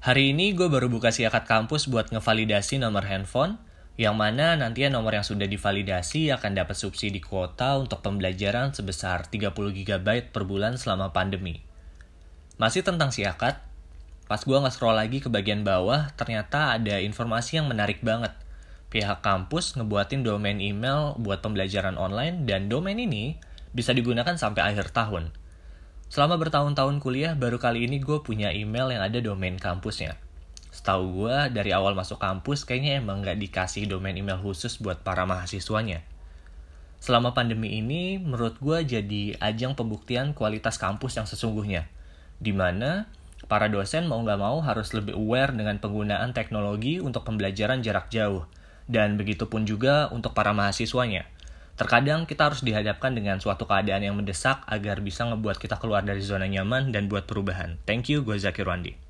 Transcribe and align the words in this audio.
Hari 0.00 0.32
ini 0.32 0.56
gue 0.56 0.64
baru 0.72 0.88
buka 0.88 1.12
si 1.12 1.28
akad 1.28 1.44
kampus 1.44 1.84
buat 1.84 2.08
ngevalidasi 2.08 2.80
nomor 2.80 3.04
handphone, 3.04 3.60
yang 4.00 4.16
mana 4.16 4.56
nantinya 4.56 4.96
nomor 4.96 5.12
yang 5.12 5.28
sudah 5.28 5.44
divalidasi 5.44 6.32
akan 6.32 6.56
dapat 6.56 6.72
subsidi 6.72 7.20
kuota 7.20 7.76
untuk 7.76 8.00
pembelajaran 8.00 8.72
sebesar 8.72 9.28
30 9.28 9.52
GB 9.52 10.32
per 10.32 10.48
bulan 10.48 10.80
selama 10.80 11.12
pandemi. 11.12 11.60
Masih 12.56 12.80
tentang 12.80 13.12
si 13.12 13.28
akad, 13.28 13.60
pas 14.24 14.40
gue 14.40 14.56
nge-scroll 14.56 14.96
lagi 14.96 15.20
ke 15.20 15.28
bagian 15.28 15.68
bawah, 15.68 16.08
ternyata 16.16 16.80
ada 16.80 16.96
informasi 16.96 17.60
yang 17.60 17.68
menarik 17.68 18.00
banget. 18.00 18.32
Pihak 18.88 19.20
kampus 19.20 19.76
ngebuatin 19.76 20.24
domain 20.24 20.64
email 20.64 21.12
buat 21.20 21.44
pembelajaran 21.44 22.00
online 22.00 22.48
dan 22.48 22.72
domain 22.72 22.96
ini 22.96 23.36
bisa 23.76 23.92
digunakan 23.92 24.32
sampai 24.32 24.64
akhir 24.64 24.96
tahun. 24.96 25.39
Selama 26.10 26.42
bertahun-tahun 26.42 26.98
kuliah, 26.98 27.38
baru 27.38 27.62
kali 27.62 27.86
ini 27.86 28.02
gue 28.02 28.18
punya 28.26 28.50
email 28.50 28.90
yang 28.90 28.98
ada 28.98 29.22
domain 29.22 29.54
kampusnya. 29.54 30.18
Setahu 30.74 31.22
gue, 31.22 31.54
dari 31.54 31.70
awal 31.70 31.94
masuk 31.94 32.18
kampus, 32.18 32.66
kayaknya 32.66 32.98
emang 32.98 33.22
nggak 33.22 33.38
dikasih 33.38 33.86
domain 33.86 34.18
email 34.18 34.42
khusus 34.42 34.82
buat 34.82 35.06
para 35.06 35.22
mahasiswanya. 35.22 36.02
Selama 36.98 37.30
pandemi 37.30 37.78
ini, 37.78 38.18
menurut 38.18 38.58
gue 38.58 38.82
jadi 38.82 39.38
ajang 39.38 39.78
pembuktian 39.78 40.34
kualitas 40.34 40.82
kampus 40.82 41.14
yang 41.14 41.30
sesungguhnya. 41.30 41.86
Di 42.42 42.50
mana 42.50 43.06
para 43.46 43.70
dosen 43.70 44.10
mau 44.10 44.18
nggak 44.18 44.40
mau 44.42 44.58
harus 44.66 44.90
lebih 44.90 45.14
aware 45.14 45.54
dengan 45.54 45.78
penggunaan 45.78 46.34
teknologi 46.34 46.98
untuk 46.98 47.22
pembelajaran 47.22 47.86
jarak 47.86 48.10
jauh. 48.10 48.50
Dan 48.90 49.14
begitu 49.14 49.46
pun 49.46 49.62
juga 49.62 50.10
untuk 50.10 50.34
para 50.34 50.50
mahasiswanya 50.50 51.30
Terkadang 51.80 52.28
kita 52.28 52.52
harus 52.52 52.60
dihadapkan 52.60 53.16
dengan 53.16 53.40
suatu 53.40 53.64
keadaan 53.64 54.04
yang 54.04 54.12
mendesak 54.12 54.68
agar 54.68 55.00
bisa 55.00 55.24
ngebuat 55.24 55.56
kita 55.56 55.80
keluar 55.80 56.04
dari 56.04 56.20
zona 56.20 56.44
nyaman 56.44 56.92
dan 56.92 57.08
buat 57.08 57.24
perubahan. 57.24 57.80
Thank 57.88 58.12
you, 58.12 58.20
gue 58.20 58.36
Zakir 58.36 58.68
Wandi. 58.68 59.00